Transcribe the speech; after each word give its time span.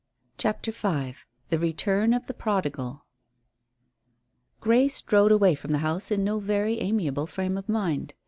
CHAPTER 0.39 0.71
V 0.71 1.13
THE 1.49 1.59
RETURN 1.59 2.11
OF 2.15 2.25
THE 2.25 2.33
PRODIGAL 2.33 3.05
Grey 4.59 4.87
strode 4.87 5.31
away 5.31 5.53
from 5.53 5.73
the 5.73 5.77
house 5.85 6.09
in 6.09 6.23
no 6.23 6.39
very 6.39 6.79
amiable 6.79 7.27
frame 7.27 7.55
of 7.55 7.69
mind. 7.69 8.15